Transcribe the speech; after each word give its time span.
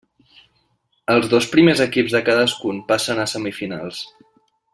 Els 1.15 1.27
dos 1.33 1.49
primers 1.51 1.83
equips 1.85 2.15
de 2.17 2.23
cadascuna 2.31 2.87
passen 2.93 3.23
a 3.25 3.27
semifinals. 3.37 4.03